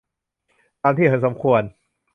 [0.81, 1.61] ตามที่เห็นสมควร